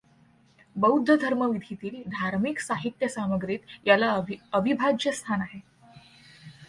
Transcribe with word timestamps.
बौद्ध 0.75 1.15
धर्मविधींतील 1.15 2.01
धार्मिक 2.07 2.59
साहित्यसामग्रीत 2.59 3.59
याला 3.85 4.17
अविभाज्य 4.53 5.11
स्थान 5.11 5.41
आहे. 5.41 5.59